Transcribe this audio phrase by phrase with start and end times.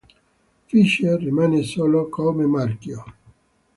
[0.65, 3.03] Fischer rimane solo come marchio.